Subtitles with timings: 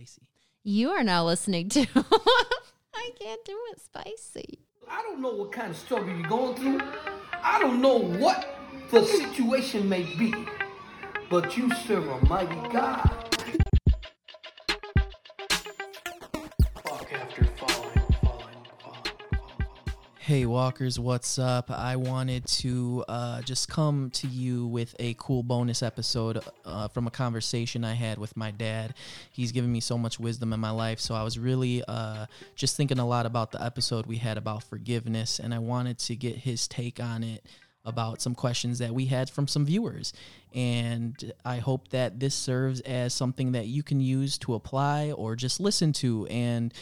[0.00, 0.22] spicy.
[0.62, 1.80] You are now listening to.
[2.94, 4.60] I can't do it spicy.
[4.88, 6.80] I don't know what kind of struggle you're going through.
[7.42, 8.54] I don't know what
[8.90, 10.34] the situation may be,
[11.28, 13.19] but you serve a mighty God.
[20.30, 21.72] Hey Walkers, what's up?
[21.72, 27.08] I wanted to uh, just come to you with a cool bonus episode uh, from
[27.08, 28.94] a conversation I had with my dad.
[29.32, 32.76] He's given me so much wisdom in my life, so I was really uh, just
[32.76, 36.36] thinking a lot about the episode we had about forgiveness, and I wanted to get
[36.36, 37.44] his take on it
[37.84, 40.12] about some questions that we had from some viewers.
[40.54, 45.34] And I hope that this serves as something that you can use to apply or
[45.34, 46.72] just listen to and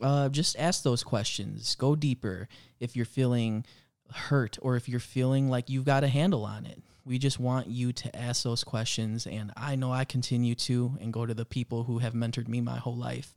[0.00, 1.74] uh, just ask those questions.
[1.76, 3.64] Go deeper if you're feeling
[4.12, 6.82] hurt or if you're feeling like you've got a handle on it.
[7.04, 9.26] We just want you to ask those questions.
[9.26, 12.60] And I know I continue to and go to the people who have mentored me
[12.60, 13.34] my whole life.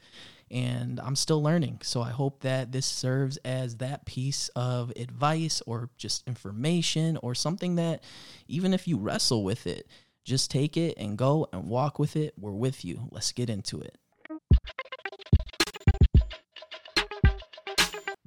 [0.51, 1.79] And I'm still learning.
[1.83, 7.33] So I hope that this serves as that piece of advice or just information or
[7.33, 8.03] something that,
[8.47, 9.87] even if you wrestle with it,
[10.25, 12.33] just take it and go and walk with it.
[12.37, 13.07] We're with you.
[13.11, 13.97] Let's get into it.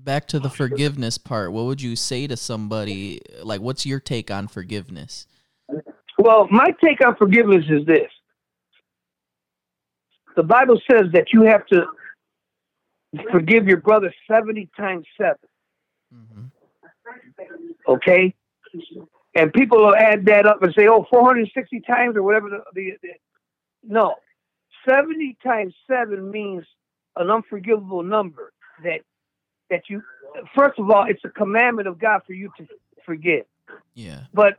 [0.06, 1.50] Back to the forgiveness part.
[1.50, 3.20] What would you say to somebody?
[3.42, 5.26] Like, what's your take on forgiveness?
[6.16, 8.08] Well, my take on forgiveness is this.
[10.36, 11.86] The Bible says that you have to
[13.32, 15.34] forgive your brother 70 times 7.
[16.14, 16.44] Mm-hmm.
[17.88, 18.32] Okay?
[19.34, 22.48] And people will add that up and say, oh, 460 times or whatever.
[22.48, 23.08] The, the, the,
[23.82, 24.14] no.
[24.88, 26.64] 70 times 7 means
[27.16, 28.52] an unforgivable number
[28.84, 29.00] that
[29.70, 30.02] that you
[30.54, 32.66] first of all it's a commandment of God for you to
[33.04, 33.44] forgive.
[33.94, 34.24] Yeah.
[34.32, 34.58] But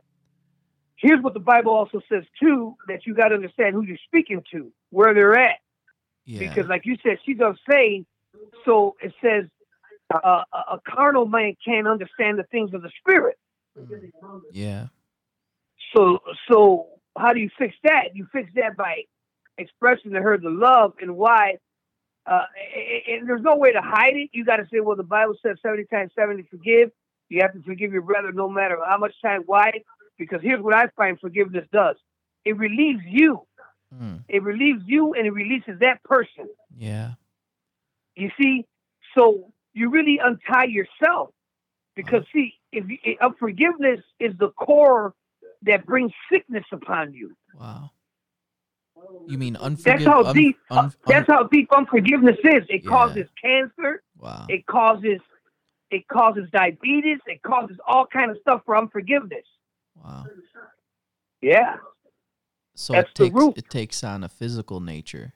[0.96, 4.42] here's what the Bible also says too that you got to understand who you're speaking
[4.52, 5.56] to, where they're at.
[6.24, 6.40] Yeah.
[6.40, 8.06] Because, like you said, she's unsaved.
[8.64, 9.44] So it says
[10.12, 13.38] uh, a a carnal man can't understand the things of the spirit.
[13.78, 14.10] Mm.
[14.52, 14.86] yeah.
[15.96, 16.18] So,
[16.50, 18.14] so how do you fix that?
[18.14, 19.04] You fix that by
[19.56, 21.56] expressing to her the love and why.
[22.28, 22.44] Uh,
[23.08, 24.30] and there's no way to hide it.
[24.32, 26.90] You got to say, well, the Bible says 70 times 70 forgive.
[27.28, 29.42] You have to forgive your brother no matter how much time.
[29.46, 29.70] Why?
[30.18, 31.96] Because here's what I find forgiveness does
[32.44, 33.40] it relieves you.
[33.94, 34.24] Mm.
[34.28, 36.48] It relieves you and it releases that person.
[36.76, 37.12] Yeah.
[38.14, 38.66] You see,
[39.16, 41.30] so you really untie yourself
[41.94, 45.14] because see, if you, unforgiveness is the core
[45.62, 47.34] that brings sickness upon you.
[47.58, 47.90] Wow.
[49.26, 50.04] You mean unforgiveness?
[50.04, 50.58] That's how un- deep.
[50.70, 52.64] un- un- that's how deep unforgiveness is.
[52.68, 52.90] It Yeah.
[52.90, 54.02] causes cancer.
[54.18, 54.46] wow.
[54.48, 55.20] It causes.
[55.90, 57.18] It causes diabetes.
[57.26, 59.44] It causes all kind of stuff for unforgiveness.
[59.96, 60.24] wow.
[61.40, 61.76] Yeah,
[62.74, 63.58] So that's it the takes root.
[63.58, 65.32] it takes on a physical nature.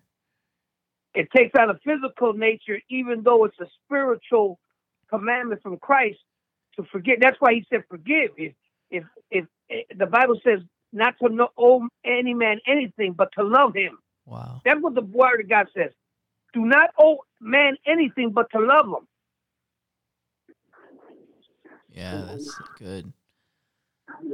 [1.15, 4.59] it takes on a physical nature, even though it's a spiritual
[5.11, 6.19] commandment from Christ
[6.77, 7.21] to forgive.
[7.21, 8.55] That's why He said, "Forgive." If
[8.91, 10.61] if if, if the Bible says
[10.93, 13.99] not to know owe any man anything, but to love him.
[14.27, 14.61] Wow.
[14.65, 15.91] That's what the word of God says.
[16.53, 19.09] Do not owe man anything but to love him.
[21.91, 23.13] Yeah, that's good.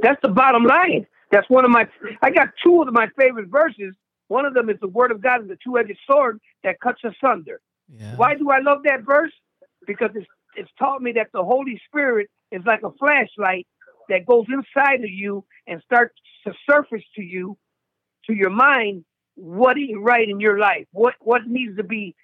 [0.01, 1.07] That's the bottom line.
[1.31, 1.87] That's one of my.
[2.21, 3.93] I got two of my favorite verses.
[4.27, 7.59] One of them is the word of God is the two-edged sword that cuts asunder.
[7.91, 8.15] Yeah.
[8.15, 9.31] Why do I love that verse?
[9.85, 13.67] Because it's it's taught me that the Holy Spirit is like a flashlight
[14.09, 16.15] that goes inside of you and starts
[16.45, 17.57] to surface to you,
[18.25, 19.05] to your mind,
[19.35, 22.15] what is right in your life, what what needs to be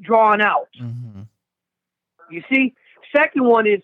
[0.00, 0.68] drawn out.
[0.80, 1.22] Mm-hmm.
[2.30, 2.74] You see,
[3.14, 3.80] second one is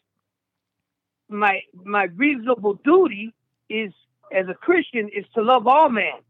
[1.29, 3.35] my my reasonable duty
[3.69, 3.93] is
[4.33, 6.21] as a Christian is to love all men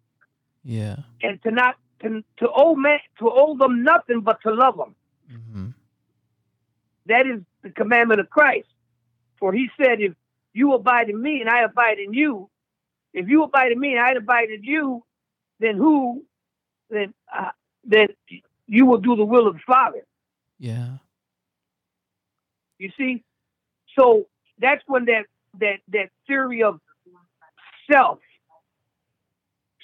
[0.65, 0.97] Yeah.
[1.23, 4.95] and to not to to owe man to owe them nothing but to love them.
[5.33, 5.67] Mm-hmm.
[7.07, 8.69] That is the commandment of Christ.
[9.39, 10.15] For he said, if
[10.57, 12.49] you abide in me and I abide in you,
[13.13, 15.05] if you abide in me and I abide in you,
[15.61, 16.25] then who,
[16.91, 17.51] then, uh,
[17.85, 18.09] then
[18.67, 20.05] you will do the will of the Father.
[20.59, 20.99] Yeah.
[22.79, 23.23] You see?
[23.99, 24.27] So
[24.59, 25.25] that's when that,
[25.61, 26.81] that, that theory of
[27.91, 28.19] self.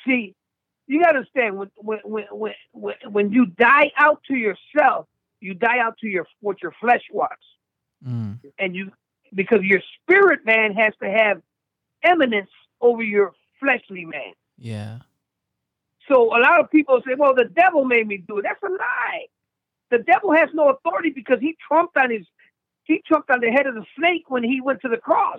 [0.07, 0.35] See,
[0.87, 5.07] you got to understand when, when, when, when, when, you die out to yourself,
[5.41, 7.43] you die out to your, what your flesh wants.
[8.07, 8.41] Mm.
[8.59, 8.91] and you
[9.35, 11.41] because your spirit man has to have
[12.03, 12.51] eminence
[12.81, 14.33] over your fleshly man.
[14.59, 14.99] Yeah.
[16.09, 18.69] So a lot of people say, "Well, the devil made me do it." That's a
[18.69, 19.27] lie.
[19.91, 22.27] The devil has no authority because he trumped on his
[22.85, 25.39] he trumped on the head of the snake when he went to the cross.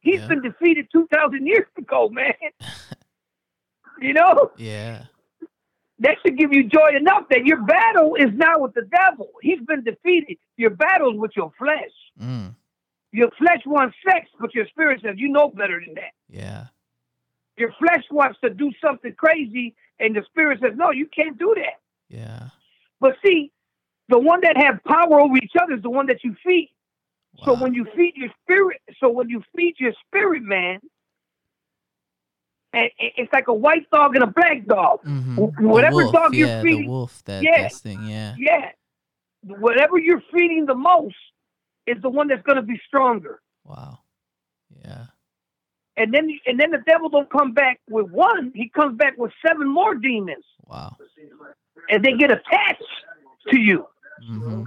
[0.00, 0.28] He's Yeah.
[0.28, 2.34] been defeated two thousand years ago, man.
[4.00, 4.52] you know.
[4.56, 5.04] Yeah.
[6.00, 9.30] that should give you joy enough that your battle is not with the devil.
[9.42, 10.36] He's been defeated.
[10.56, 11.90] Your battle is with your flesh.
[12.20, 12.54] Mm.
[13.12, 16.12] Your flesh wants sex, but your spirit says, you know better than that.
[16.28, 16.66] Yeah.
[17.56, 21.54] Your flesh wants to do something crazy, and the spirit says, no, you can't do
[21.56, 21.80] that.
[22.08, 22.48] Yeah.
[23.00, 23.50] But see,
[24.08, 26.70] the one that have power over each other is the one that you feed.
[27.44, 30.80] So when you feed your spirit, so when you feed your spirit, man,
[32.72, 35.02] and it's like a white dog and a black dog.
[35.04, 35.60] Mhm.
[35.60, 37.68] whatever wolf, dog you're feeding- the wolf that Yeah.
[37.68, 38.34] thing, yeah.
[38.38, 38.72] Yeah,
[39.42, 41.16] whatever you're feeding the most
[41.88, 43.40] is the one that's going to be stronger.
[43.64, 43.98] Wow.
[44.84, 45.06] Yeah.
[45.96, 49.32] And then, and then the devil don't come back with one; he comes back with
[49.44, 50.96] seven more demons, Wow.
[51.90, 52.82] and they get attached
[53.50, 53.86] to you.
[54.24, 54.62] hmm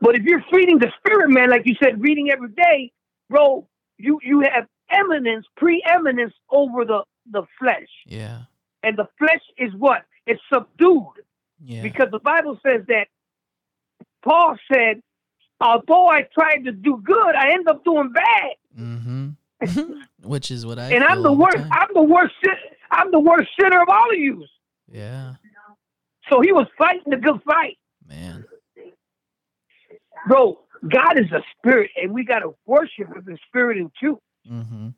[0.00, 2.90] But if you're feeding the spirit, man, like you said, reading every day,
[3.28, 3.68] bro,
[3.98, 8.38] you you have eminence, preeminence over the the flesh, Yeah.
[8.82, 10.02] and the flesh is what?
[10.26, 11.18] It's subdued
[11.62, 11.82] Yeah.
[11.82, 13.06] because the Bible says that.
[14.22, 15.00] Paul said,
[15.60, 19.28] although I tried to do good, I end up doing bad, hmm
[20.22, 21.56] Which is what I and I'm the worst.
[21.56, 21.68] time.
[21.72, 22.34] I'm the worst.
[22.90, 24.44] I'm the worst sinner of all of you.
[24.90, 25.34] Yeah.
[26.30, 28.44] So he was fighting the good fight, Man.
[30.28, 30.60] bro.
[30.88, 34.18] God is a spirit, and we got to worship Him in spirit and truth.
[34.48, 34.88] hmm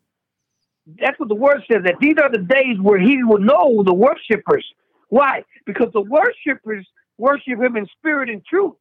[1.00, 1.82] That's what the word says.
[1.84, 4.64] That these are the days where He will know the worshipers.
[5.08, 5.42] Why?
[5.66, 6.86] Because the worshipers
[7.18, 8.74] worship Him in spirit and truth.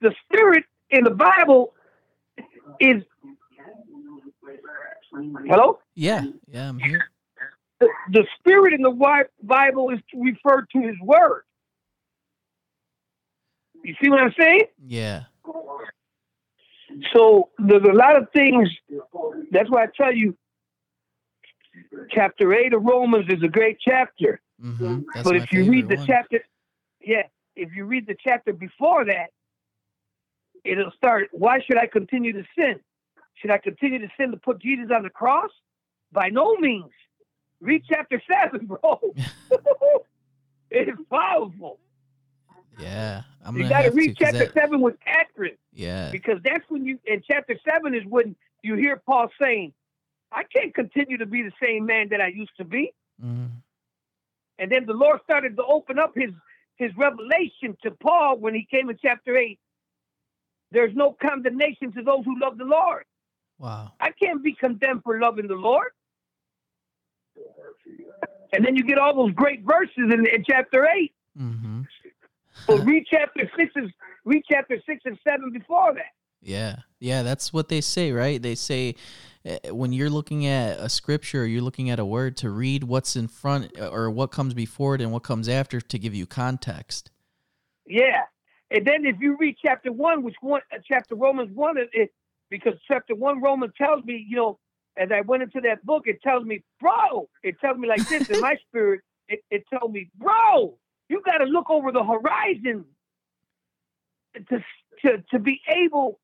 [0.00, 1.74] The spirit in the Bible
[2.80, 3.02] is
[5.46, 5.78] hello.
[5.94, 6.24] Yeah.
[6.46, 6.68] Yeah.
[6.68, 7.00] I'm here.
[7.80, 11.42] The, the spirit in the Bible is referred to His word.
[13.82, 14.64] You see what I'm saying?
[14.84, 15.24] Yeah.
[17.14, 18.68] So there's a lot of things.
[19.50, 20.36] That's why I tell you,
[22.10, 24.40] chapter eight of Romans is a great chapter.
[24.60, 26.06] hmm but if you read the one.
[26.06, 26.40] chapter,
[27.00, 27.22] yeah,
[27.56, 29.30] if you read the chapter before that,
[30.64, 31.28] it'll start.
[31.32, 32.80] Why should I continue to sin?
[33.34, 35.50] Should I continue to sin to put Jesus on the cross?
[36.12, 36.90] By no means.
[37.60, 39.00] Read chapter seven, bro.
[40.70, 41.78] it's powerful.
[42.78, 43.22] Yeah.
[43.44, 45.56] I'm You got to read chapter that- seven with Catherine.
[45.72, 46.10] yeah.
[46.10, 49.72] because that's when you in chapter seven is when you hear Paul saying,
[50.32, 53.46] "I can't continue to be the same man that I used to be." hmm
[54.58, 56.30] And then the Lord started to open up his
[56.76, 59.58] his revelation to Paul when he came in chapter eight.
[60.72, 63.04] There's no condemnation to those who love the Lord.
[63.58, 63.92] Wow.
[64.00, 65.88] I can't be condemned for loving the Lord.
[68.52, 71.12] And then you get all those great verses in, in chapter eight.
[71.36, 71.82] hmm
[72.66, 73.90] But read chapter six is
[74.24, 76.12] read chapter six and seven before that.
[76.42, 76.76] Yeah.
[76.98, 78.40] Yeah, that's what they say, right?
[78.40, 78.94] They say
[79.46, 82.84] uh, when you're looking at a scripture, or you're looking at a word to read
[82.84, 86.26] what's in front or what comes before it and what comes after to give you
[86.26, 87.10] context.
[87.86, 88.22] Yeah,
[88.70, 92.10] and then if you read chapter one, which one, uh, chapter Romans one, it, it
[92.50, 94.58] because chapter one Romans tells me, you know,
[94.96, 98.28] as I went into that book, it tells me, bro, it tells me like this
[98.28, 99.00] in my spirit.
[99.28, 100.76] It, it told me, bro,
[101.08, 102.84] you got to look over the horizon
[104.48, 104.64] to
[105.02, 106.20] to to be able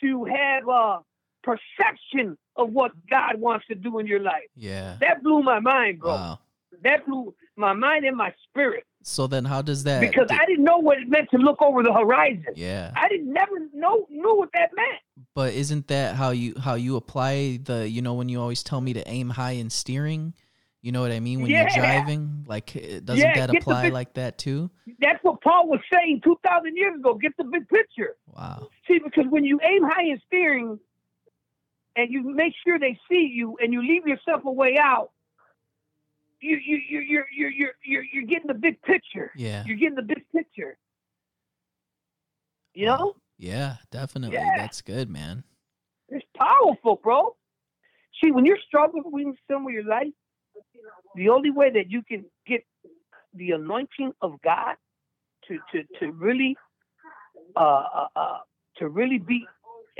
[0.00, 1.00] to have a
[1.42, 4.48] perception of what God wants to do in your life.
[4.56, 4.96] Yeah.
[5.00, 6.10] That blew my mind, bro.
[6.10, 6.38] Wow.
[6.82, 10.64] That blew my mind and my spirit So then how does that because I didn't
[10.64, 12.46] know what it meant to look over the horizon.
[12.54, 12.92] Yeah.
[12.96, 15.00] I didn't never know knew what that meant.
[15.34, 18.80] But isn't that how you how you apply the you know when you always tell
[18.80, 20.34] me to aim high in steering?
[20.82, 21.60] You know what I mean when Yeah.
[21.62, 22.44] you're driving?
[22.46, 24.70] Like uh, doesn't Yeah, that apply like that too?
[25.00, 27.14] That's what Paul was saying two thousand years ago.
[27.14, 28.16] Get the big picture.
[28.26, 28.68] Wow.
[28.88, 30.78] See, because when you aim high in steering
[31.96, 35.10] and you make sure they see you and you leave yourself a way out,
[36.44, 39.30] you you you you're you're you're you're, you're getting the big picture.
[39.36, 39.64] Yeah.
[39.66, 40.76] You're getting the big picture.
[42.74, 43.14] You know?
[43.38, 44.36] Yeah, definitely.
[44.36, 44.56] Yeah.
[44.56, 45.44] That's good, man.
[46.08, 47.36] It's powerful, bro.
[48.22, 50.12] See, when you're struggling with some of your life,
[51.14, 52.64] the only way that you can get
[53.34, 54.76] the anointing of God
[55.48, 56.56] to to to really
[57.56, 58.38] uh uh, uh
[58.76, 59.46] to really be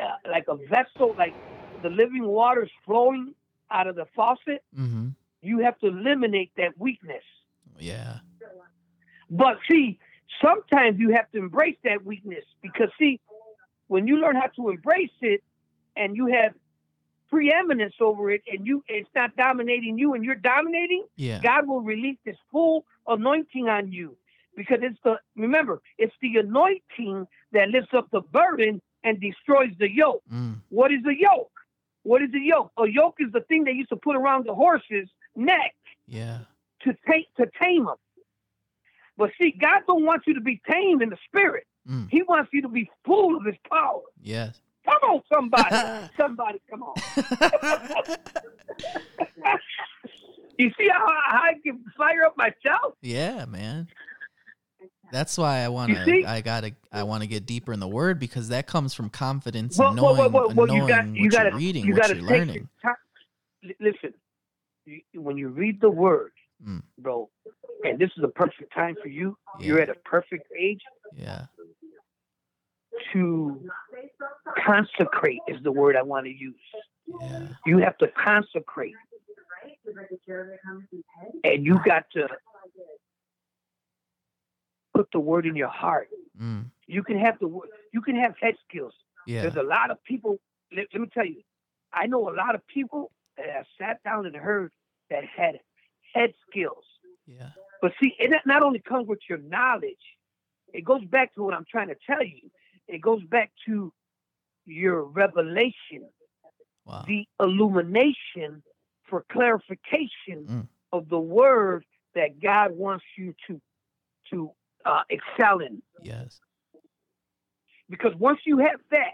[0.02, 1.34] uh, like a vessel, like
[1.82, 3.34] the living waters flowing
[3.70, 5.14] out of the faucet, Mhm.
[5.44, 7.22] You have to eliminate that weakness.
[7.78, 8.18] Yeah.
[9.30, 9.98] But see,
[10.42, 13.20] sometimes you have to embrace that weakness because see,
[13.88, 15.42] when you learn how to embrace it
[15.96, 16.54] and you have
[17.30, 21.40] preeminence over it and you it's not dominating you and you're dominating, Yeah.
[21.42, 24.16] God will release this full anointing on you.
[24.56, 29.92] Because it's the remember, it's the anointing that lifts up the burden and destroys the
[29.92, 30.22] yoke.
[30.32, 30.60] Mm.
[30.68, 31.50] What is a yoke?
[32.04, 32.70] What is a yoke?
[32.78, 35.74] A yoke is the thing they used to put around the horse's neck
[36.06, 36.38] Yeah.
[36.82, 37.96] to take to tame them.
[39.16, 41.66] But see, God don't want you to be tamed in the spirit.
[41.88, 42.08] Mm.
[42.10, 44.00] He wants you to be full of His power.
[44.20, 44.60] Yes.
[44.84, 46.94] Come on, somebody, somebody, come on.
[50.56, 52.94] You see how, how I can fire up myself?
[53.02, 53.88] yeah, man.
[55.10, 56.24] That's why I want to.
[56.24, 56.74] I gotta.
[56.92, 60.00] I want to get deeper in the word because that comes from confidence Well, and
[60.00, 62.08] well, knowing, well, well, knowing you got what you got you're reading, you what got
[62.08, 62.68] to you're learning.
[62.82, 63.74] your time.
[63.80, 64.14] Listen,
[65.14, 66.32] when you read the word,
[66.64, 66.82] Mm.
[66.98, 67.28] bro,
[67.84, 69.36] and this is a perfect time for you.
[69.58, 69.66] Yeah.
[69.66, 70.80] You're at a perfect age
[71.12, 71.46] Yeah.
[73.12, 73.68] to
[74.64, 75.40] consecrate.
[75.48, 76.54] Is the word I want to use.
[77.20, 77.48] Yeah.
[77.66, 78.94] You have to consecrate,
[81.44, 82.28] and you got to
[84.94, 86.08] put the word in your heart.
[86.40, 86.70] Mm.
[86.86, 87.68] You can have the word.
[87.92, 88.94] You can have head skills.
[89.26, 89.42] Yeah.
[89.42, 90.38] There's a lot of people.
[90.74, 91.42] Let, let me tell you,
[91.92, 94.72] I know a lot of people that have sat down and heard
[95.10, 95.60] that had
[96.14, 96.84] head skills.
[97.26, 97.50] Yeah.
[97.82, 99.96] But see, it not only comes with your knowledge,
[100.72, 102.50] it goes back to what I'm trying to tell you.
[102.88, 103.92] It goes back to
[104.66, 106.08] your revelation,
[106.84, 107.04] Wow.
[107.06, 108.62] the illumination
[109.04, 110.68] for clarification Mm.
[110.92, 113.60] of the word that God wants you to
[114.30, 114.50] to
[114.86, 115.82] uh, excel in.
[116.02, 116.40] Yes.
[117.90, 119.12] Because once you have that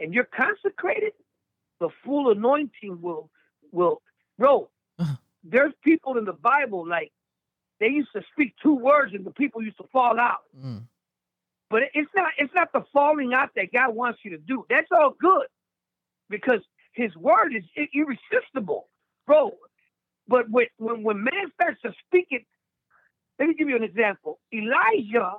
[0.00, 1.12] and you're consecrated,
[1.78, 3.30] the full anointing will
[3.72, 4.02] will
[4.38, 4.68] bro.
[4.98, 5.14] Uh-huh.
[5.44, 7.12] there's people in the Bible like
[7.78, 10.42] they used to speak two words and the people used to fall out.
[10.58, 10.82] Mm.
[11.70, 14.66] But it's not it's not the falling out that God wants you to do.
[14.68, 15.46] That's all good.
[16.28, 16.60] Because
[16.92, 18.88] his word is irresistible,
[19.26, 19.52] bro.
[20.28, 22.44] But when when, when man starts to speak it,
[23.38, 24.38] let me give you an example.
[24.52, 25.34] Elijah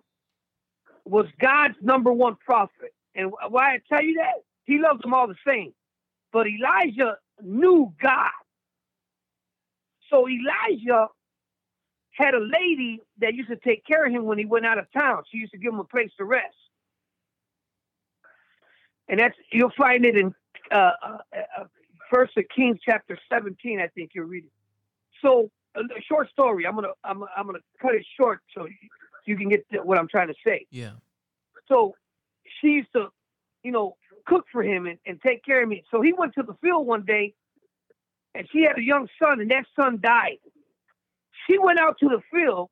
[1.06, 2.94] was God's number one prophet.
[3.14, 4.44] And why I tell you that?
[4.66, 5.74] He loves them all the same.
[6.32, 8.32] But Elijah knew God.
[10.10, 11.08] So Elijah
[12.12, 14.86] had a lady that used to take care of him when he went out of
[14.92, 15.24] town.
[15.32, 16.56] She used to give him a place to rest.
[19.08, 20.34] And that's you'll find it in
[20.72, 21.18] uh, uh,
[21.60, 21.64] uh,
[22.12, 23.80] First of Kings chapter 17.
[23.80, 24.52] I think you'll read it.
[25.22, 26.66] So a, short story.
[26.66, 28.76] I'm gonna I'm, I'm gonna cut it short so you,
[29.26, 30.66] you can get what I'm trying to say.
[30.70, 30.92] Yeah.
[31.68, 31.96] So
[32.60, 33.08] she used to,
[33.64, 33.96] you know,
[34.28, 35.84] cook for him and, and take care of me.
[35.92, 37.36] So he went to the field one day
[38.36, 40.40] and she had a young son and that son died.
[41.48, 42.70] She went out to the field.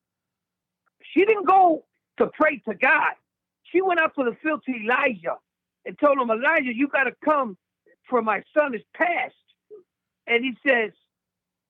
[1.13, 1.85] She didn't go
[2.19, 3.13] to pray to God.
[3.71, 5.37] She went out to the field to Elijah
[5.85, 7.57] and told him, Elijah, you got to come
[8.09, 9.35] for my son is passed.
[10.27, 10.91] And he says,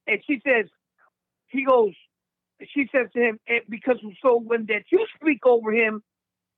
[0.08, 0.66] and she says,
[1.48, 1.94] he goes,
[2.74, 6.04] she says to him, "Eh, because so when that you speak over him,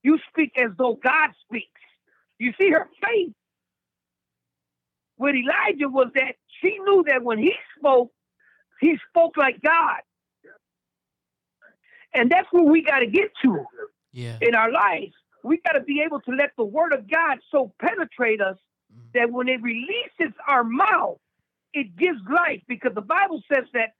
[0.02, 1.80] you speak as though God speaks.
[2.42, 3.32] You see her faith
[5.16, 8.10] with Elijah was that she knew that when he spoke,
[8.80, 10.00] he spoke like God.
[12.12, 13.64] And that's where we got to get to
[14.12, 14.38] Yeah.
[14.40, 15.14] in our lives.
[15.44, 18.58] We got to be able to let the word of God so penetrate us
[18.92, 19.12] Mm.
[19.14, 21.20] that when it releases our mouth,
[21.72, 23.94] it gives life because the Bible says that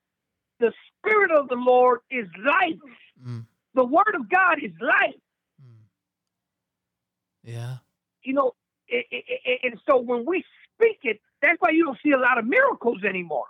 [0.59, 2.81] the Spirit of the Lord is life.
[3.25, 3.47] Mm.
[3.75, 5.15] The word of God is life.
[5.65, 5.85] Mm.
[7.45, 7.79] Yeah.
[8.25, 8.52] You know,
[8.88, 12.19] it, it, it, and so when we speak it, that's why you don't see a
[12.19, 13.47] lot of miracles anymore.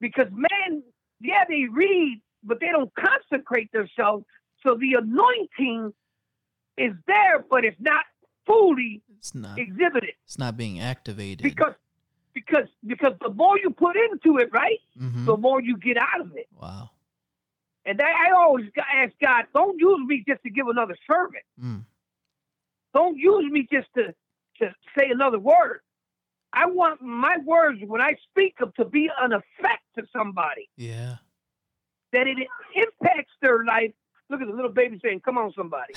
[0.00, 0.82] Because man,
[1.20, 4.24] yeah, they read, but they don't consecrate themselves.
[4.62, 5.92] So the anointing
[6.76, 8.04] is there, but it's not
[8.46, 9.58] fully It's not.
[9.58, 10.14] exhibited.
[10.24, 11.42] It's not being activated.
[11.42, 11.74] Because
[12.32, 15.26] because because the more you put into it, right, Mhm.
[15.26, 16.48] the more you get out of it.
[16.60, 16.90] Wow.
[17.84, 21.40] And I, I always ask God, don't use me just to give another sermon.
[21.62, 21.84] Mm.
[22.94, 24.14] Don't use me just to,
[24.60, 25.80] to say another word.
[26.52, 31.16] I want my words when I speak them to be an effect to somebody, Yeah.
[32.12, 32.36] that it
[32.74, 33.92] impacts their life.
[34.28, 35.92] Look at the little baby saying, "Come on, somebody."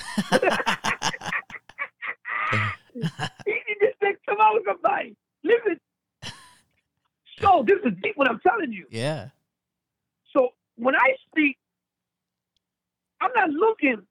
[3.44, 5.78] he just said, "Come on, somebody." Listen.
[7.40, 8.16] So this is deep.
[8.16, 8.86] What I'm telling you.
[8.90, 9.28] yeah.
[10.32, 11.58] So when I speak,
[13.20, 14.02] I'm not looking.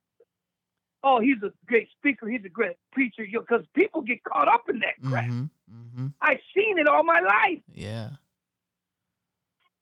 [1.04, 2.28] Oh, he's a great speaker.
[2.30, 3.26] He's a great preacher.
[3.30, 5.26] Because people get caught up in that crap.
[5.26, 5.50] Mhm.
[5.70, 6.14] Mhm.
[6.22, 7.62] I've seen it all my life.
[7.68, 8.12] Yeah.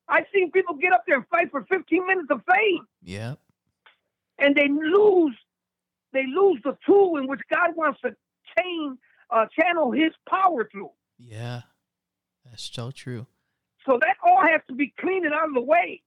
[0.07, 3.35] I've seen people get up there and fight for 15 minutes of fame, Yeah.
[4.39, 5.37] and they lose.
[6.11, 8.13] They lose the tool in which God wants to
[8.57, 8.97] chain,
[9.29, 10.91] uh, channel His power through.
[11.17, 11.61] Yeah.
[12.43, 13.27] That's so true.
[13.85, 16.01] So that all has to be cleaned and out of the way.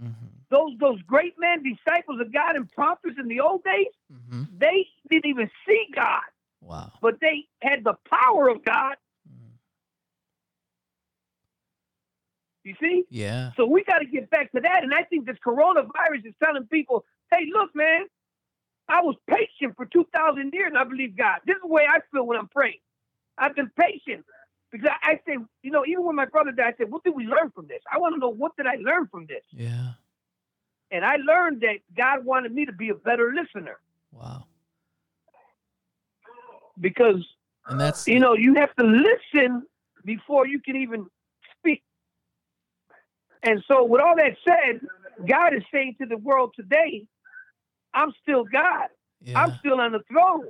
[0.00, 0.37] Mhm.
[0.50, 4.58] Those those great men, disciples of God, and prophets in the old days, Mhm.
[4.58, 6.22] they didn't even see God,
[6.62, 6.92] Wow.
[7.02, 8.96] but they had the power of God.
[9.28, 9.58] Mm.
[12.64, 13.04] You see?
[13.10, 13.52] Yeah.
[13.56, 14.82] So we got to get back to that.
[14.84, 18.06] And I think this coronavirus is telling people, hey, look, man,
[18.88, 21.40] I was patient for 2,000 years and I believe God.
[21.46, 22.80] This is the way I feel when I'm praying.
[23.36, 24.24] I've been patient
[24.72, 27.14] because I, I say, you know, even when my brother died, I said, what did
[27.14, 27.80] we learn from this?
[27.92, 29.44] I want to know what did I learn from this?
[29.50, 29.92] Yeah.
[30.90, 33.78] And I learned that God wanted me to be a better listener
[34.12, 34.44] Wow.
[36.80, 37.24] because,
[37.66, 39.64] And that's you know, you have to listen
[40.04, 41.06] before you can even
[41.58, 41.82] speak.
[43.42, 44.80] And so, with all that said,
[45.26, 47.06] God is saying to the world today,
[47.94, 48.88] I'm still God.
[49.22, 49.40] yeah.
[49.40, 50.46] I'm still on the throne.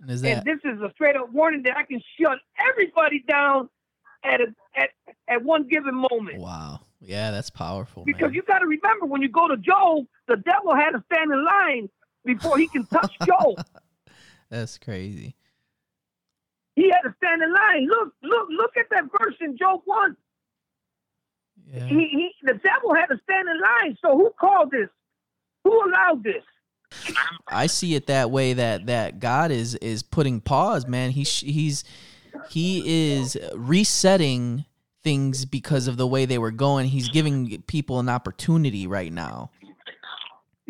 [0.00, 2.38] And is And this is a straight up warning that I can shut
[2.70, 3.68] everybody down
[4.24, 4.90] at a, at
[5.28, 6.38] at one given moment.
[6.38, 6.80] wow?
[7.00, 8.04] Yeah, that's powerful.
[8.04, 8.34] Because man.
[8.34, 11.44] you got to remember when you go to Job, the devil had to stand in
[11.44, 11.88] line
[12.24, 13.64] before he can touch Job.
[14.50, 15.36] That's crazy.
[16.76, 17.86] He had to stand in line.
[17.86, 20.16] Look, look, look at that verse in Job one.
[21.72, 21.86] Yeah.
[21.86, 23.96] He, he, the devil had to stand in line.
[24.02, 24.88] So who called this?
[25.64, 26.42] Who allowed this?
[27.46, 31.10] I see it that way that that God is is putting pause, man.
[31.10, 31.84] He's he's
[32.48, 34.64] he is resetting
[35.02, 36.86] things because of the way they were going.
[36.86, 39.50] He's giving people an opportunity right now.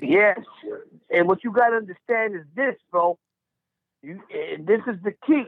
[0.01, 0.39] Yes.
[1.11, 3.19] And what you got to understand is this, bro.
[4.03, 5.45] You, and this is the key.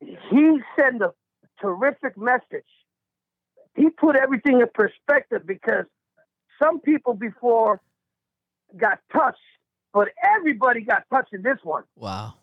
[0.00, 1.12] He sent a
[1.60, 2.64] terrific message.
[3.74, 5.86] He put everything in perspective because
[6.62, 7.80] some people before
[8.76, 9.38] got touched,
[9.92, 11.84] but everybody got touched in this one.
[11.96, 12.34] Wow.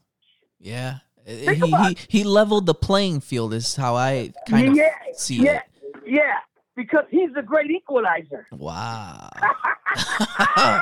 [0.60, 1.00] Yeah.
[1.30, 5.44] Think He, he he leveled the playing field is how I kind yeah, of see
[5.44, 6.02] yeah, it.
[6.06, 6.34] yeah.
[6.76, 8.48] Because he's a great equalizer.
[8.52, 9.30] Wow.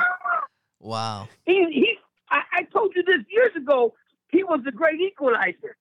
[0.80, 1.28] wow.
[1.44, 1.98] He, he.
[2.30, 3.94] I, I told you this years ago.
[4.30, 5.76] He was a great equalizer.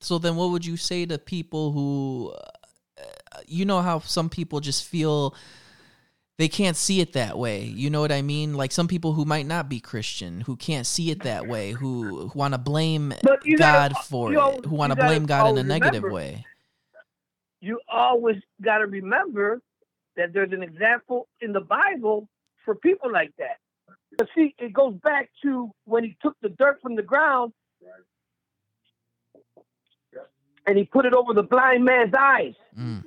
[0.00, 2.32] So then what would you say to people who
[2.98, 5.34] uh, you know how some people just feel
[6.42, 7.62] they can't see it that way.
[7.62, 8.54] You know what I mean?
[8.54, 12.26] Like some people who might not be Christian, who can't see it that way, who,
[12.30, 15.58] who want to blame God gotta- for it, always- who want to blame God in
[15.58, 16.44] a negative remember- way.
[17.60, 19.62] you always got to remember
[20.16, 22.28] that there's an example in the Bible
[22.64, 23.58] for people like that.
[24.18, 27.52] But see, it goes back to when he took the dirt from the ground
[30.66, 32.54] and he put it over the blind man's eyes.
[32.76, 33.04] Mm,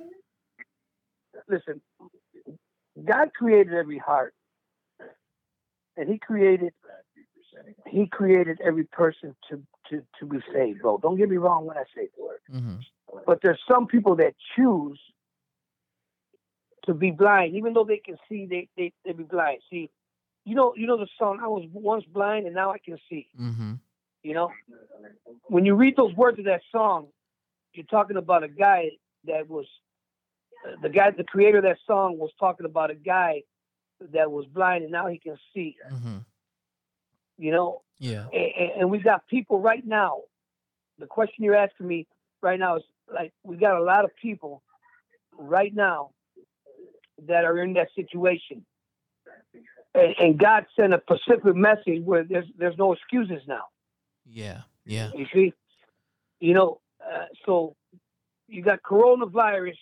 [1.48, 1.82] Listen,
[3.04, 4.34] God created every heart,
[5.96, 6.72] and He created
[7.86, 10.98] He created every person to to to be saved, bro.
[10.98, 12.40] Don't get me wrong when I say the word.
[12.50, 12.76] hmm
[13.26, 15.00] But there's some people that choose
[16.86, 19.60] to be blind, even though they can see, they they, they be blind.
[19.70, 19.90] See,
[20.44, 23.28] you know, you know the song, I was once blind and now I can see.
[23.36, 23.74] hmm
[24.22, 24.50] You know?
[25.48, 27.08] When you read those words of that song,
[27.72, 28.90] you're talking about a guy
[29.24, 29.66] that was
[30.82, 33.42] the guy the creator of that song was talking about a guy
[34.12, 35.76] that was blind and now he can see.
[35.88, 36.18] hmm
[37.38, 38.26] You know, Yeah.
[38.32, 40.22] and, and we got people right now.
[40.98, 42.06] The question you're asking me
[42.42, 44.62] right now is like we got a lot of people
[45.38, 46.10] right now
[47.26, 48.64] that are in that situation,
[49.94, 53.64] and, and God sent a specific message where there's there's no excuses now.
[54.26, 54.62] Yeah.
[54.84, 55.10] Yeah.
[55.14, 55.52] You see,
[56.40, 57.76] you know, uh, so
[58.48, 59.76] you got coronavirus,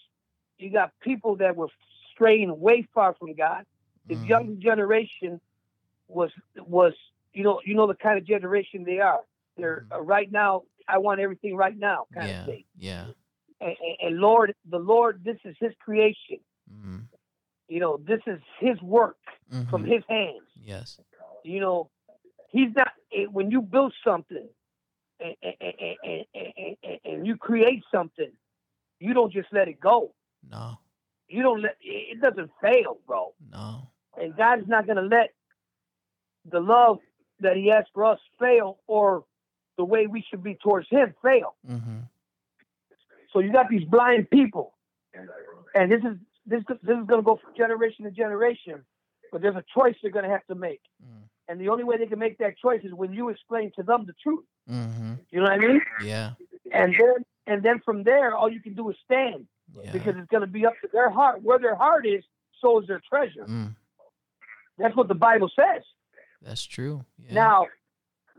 [0.58, 1.68] you got people that were
[2.12, 3.64] straying way far from God.
[4.06, 4.28] The Mhm.
[4.28, 5.40] younger generation
[6.08, 6.94] was was
[7.32, 9.22] you know you know the kind of generation they are.
[9.56, 10.62] They're uh, right now.
[10.88, 12.40] I want everything right now, kind Yeah.
[12.40, 12.64] of thing.
[12.76, 13.06] Yeah.
[13.60, 16.40] And, and, Lord, the Lord, this is His creation.
[16.68, 16.98] hmm
[17.68, 19.16] You know, this is His work
[19.70, 20.48] from hmm His hands.
[20.62, 21.00] Yes.
[21.42, 21.90] You know,
[22.48, 24.48] He's not eh, when you build something
[25.20, 26.26] and, and,
[26.82, 28.30] and, and you create something,
[29.00, 30.12] you don't just let it go.
[30.50, 30.78] No.
[31.28, 33.34] You don't let it doesn't fail, bro.
[33.50, 33.88] No.
[34.20, 35.30] And God is not going to let
[36.50, 36.98] the love
[37.40, 39.24] that He has for us fail, or
[39.76, 41.54] the way we should be towards Him fail.
[41.66, 42.00] hmm
[43.32, 44.74] So you got these blind people,
[45.74, 48.84] and this is this this is going to go from generation to generation.
[49.32, 51.22] But there's a choice they're going to have to make, Mm.
[51.48, 54.04] and the only way they can make that choice is when you explain to them
[54.06, 54.44] the truth.
[54.68, 55.80] hmm You know what I mean?
[56.04, 56.32] Yeah.
[56.70, 59.46] And then and then from there, all you can do is stand
[59.82, 59.92] Yeah.
[59.92, 61.42] because it's going to be up to their heart.
[61.42, 62.22] Where their heart is,
[62.60, 63.44] so is their treasure.
[63.46, 63.74] Mm,
[64.78, 65.82] That's what the Bible says.
[66.42, 67.04] that's true.
[67.18, 67.34] Yeah.
[67.34, 67.66] Now,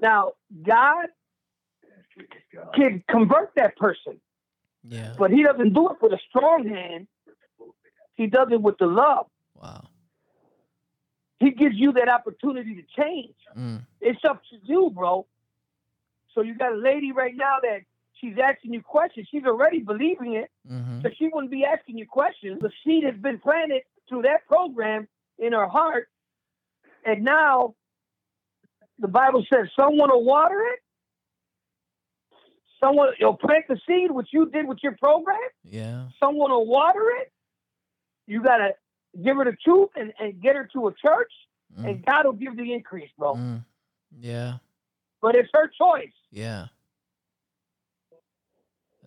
[0.01, 0.31] now
[0.63, 1.07] God
[2.75, 4.19] can convert that person,
[4.83, 5.15] Yeah.
[5.17, 7.07] but He doesn't do it with a strong hand.
[8.15, 9.27] He does it with the love.
[9.55, 9.89] Wow.
[11.39, 13.35] He gives you that opportunity to change.
[13.57, 15.25] Mm, It's up to you, bro.
[16.33, 17.81] So you got a lady right now that
[18.19, 19.27] she's asking you questions.
[19.31, 21.01] She's already believing it, Mm-hmm.
[21.01, 22.59] so she wouldn't be asking you questions.
[22.61, 25.07] The seed has been planted through that program
[25.39, 26.07] in her heart,
[27.05, 27.75] and now
[28.99, 30.79] the Bible says someone will water it.
[32.83, 35.39] Someone will plant the seed, which you did with your program.
[35.63, 36.07] Yeah.
[36.19, 37.31] Someone will water it.
[38.27, 38.71] You gotta
[39.23, 41.31] give her the truth and, and get her to a church,
[41.79, 41.89] Mm.
[41.89, 43.33] and God will give the increase, bro.
[43.35, 43.65] Mm.
[44.19, 44.57] Yeah.
[45.21, 46.13] But it's her choice.
[46.31, 46.67] Yeah.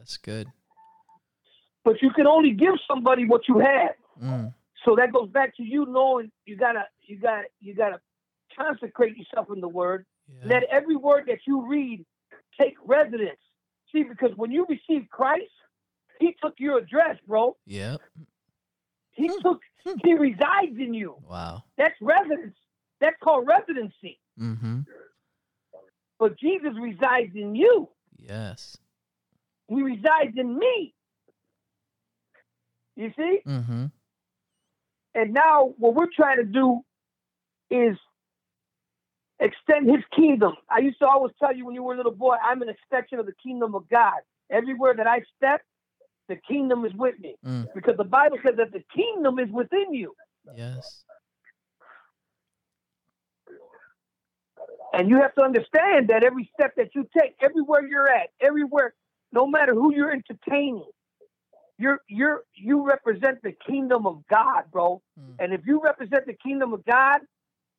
[0.08, 0.48] That's good.
[1.84, 3.90] But you can only give somebody what you have.
[4.22, 4.54] Mm.
[4.86, 8.00] So that goes back to you knowing you gotta you gotta you gotta
[8.58, 10.06] consecrate yourself in the word.
[10.26, 10.48] Yeah.
[10.54, 12.06] Let every word that you read
[12.58, 13.38] take residence.
[13.92, 15.44] See, because when you receive Christ,
[16.20, 17.56] He took your address, bro.
[17.66, 17.96] Yeah.
[19.12, 19.40] He Hmm.
[19.42, 19.60] took
[20.04, 21.16] He resides in you.
[21.28, 21.64] Wow.
[21.76, 22.56] That's residence.
[23.00, 24.18] That's called residency.
[24.40, 24.80] Mm-hmm.
[26.18, 27.88] But Jesus resides in you.
[28.16, 28.78] Yes.
[29.68, 30.94] He resides in me.
[32.96, 33.40] You see?
[33.46, 33.86] Mm-hmm.
[35.14, 36.80] And now what we're trying to do
[37.70, 37.96] is
[39.40, 40.54] extend his kingdom.
[40.70, 43.18] I used to always tell you when you were a little boy, I'm an extension
[43.18, 44.20] of the kingdom of God.
[44.50, 45.60] Everywhere that I step,
[46.28, 47.36] the kingdom is with me.
[47.44, 47.66] Mm.
[47.74, 50.14] Because the Bible says that the kingdom is within you.
[50.56, 51.04] Yes.
[54.92, 58.94] And you have to understand that every step that you take, everywhere you're at, everywhere,
[59.32, 60.84] no matter who you're entertaining,
[61.78, 65.00] you're you're you represent the kingdom of God, bro.
[65.18, 65.34] Mm.
[65.38, 67.20] And if you represent the kingdom of God,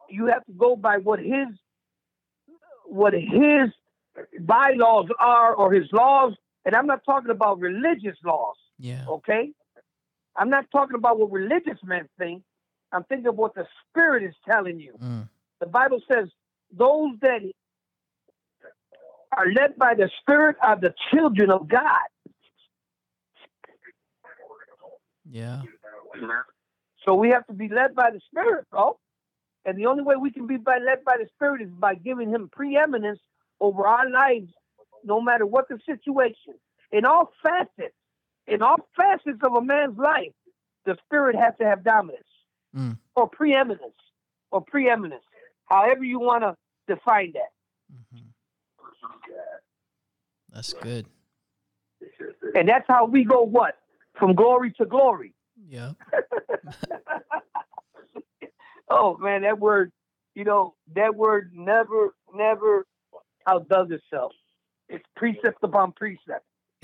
[0.09, 1.47] you have to go by what his
[2.85, 3.69] what his
[4.41, 6.33] bylaws are or his laws.
[6.65, 9.05] And I'm not talking about religious laws, Yeah.
[9.07, 9.51] okay?
[10.35, 12.43] I'm not talking about what religious men think.
[12.91, 14.93] I'm thinking of what the spirit is telling you.
[15.01, 15.29] Mm.
[15.59, 16.29] The Bible says
[16.71, 17.41] those that
[19.35, 22.07] are led by the Spirit of the children of God.
[25.29, 25.61] Yeah.
[27.05, 28.97] So we have to be led by the Spirit, bro.
[29.65, 32.29] And the only way we can be by, led by the Spirit is by giving
[32.29, 33.19] Him preeminence
[33.59, 34.51] over our lives,
[35.03, 36.55] no matter what the situation.
[36.91, 37.95] In all facets,
[38.47, 40.31] in all facets of a man's life,
[40.85, 42.23] the Spirit has to have dominance
[42.75, 42.99] Mm.
[43.15, 43.97] or preeminence
[44.51, 45.23] or preeminence,
[45.65, 46.55] however you want to
[46.87, 47.51] define that.
[47.91, 48.28] Mm-hmm.
[50.53, 51.05] That's good.
[52.55, 53.75] And that's how we go what?
[54.17, 55.33] From glory to glory.
[55.67, 55.91] Yeah.
[58.89, 59.91] Oh man, that word,
[60.33, 62.85] you know, that word never, never
[63.47, 64.31] outdoes itself.
[64.87, 66.43] It's precept upon precept.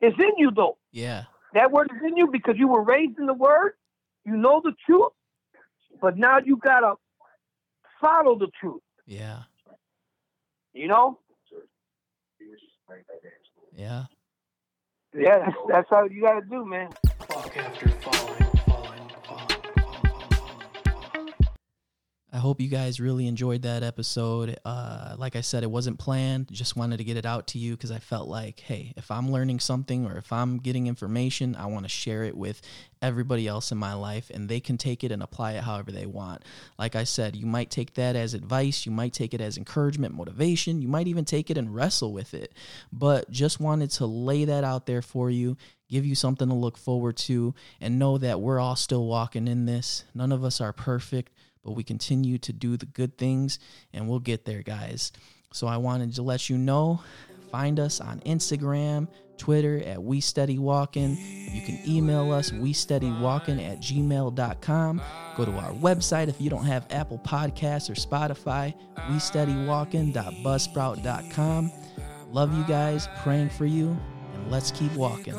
[0.00, 0.78] it's in you though.
[0.92, 1.24] Yeah.
[1.54, 3.72] That word is in you because you were raised in the word.
[4.24, 5.10] You know the truth,
[6.00, 6.94] but now you gotta
[8.00, 8.82] follow the truth.
[9.06, 9.40] Yeah.
[10.72, 11.18] You know?
[13.76, 14.04] Yeah.
[15.14, 16.90] Yeah, that's, that's how you gotta do, man.
[17.28, 18.31] Fuck after falling,
[22.34, 24.58] I hope you guys really enjoyed that episode.
[24.64, 26.50] Uh, like I said, it wasn't planned.
[26.50, 29.30] Just wanted to get it out to you because I felt like, hey, if I'm
[29.30, 32.62] learning something or if I'm getting information, I want to share it with
[33.02, 36.06] everybody else in my life and they can take it and apply it however they
[36.06, 36.42] want.
[36.78, 40.14] Like I said, you might take that as advice, you might take it as encouragement,
[40.14, 42.54] motivation, you might even take it and wrestle with it.
[42.90, 45.58] But just wanted to lay that out there for you,
[45.90, 49.66] give you something to look forward to, and know that we're all still walking in
[49.66, 50.04] this.
[50.14, 51.30] None of us are perfect
[51.64, 53.58] but we continue to do the good things
[53.92, 55.12] and we'll get there, guys.
[55.52, 57.00] So I wanted to let you know
[57.52, 61.18] find us on Instagram, Twitter at We Steady Walking.
[61.52, 65.02] You can email us, we steady walking at gmail.com.
[65.36, 68.72] Go to our website if you don't have Apple Podcasts or Spotify,
[69.10, 71.72] we steady walking.buzzsprout.com.
[72.30, 73.94] Love you guys, praying for you,
[74.34, 75.34] and let's keep walking.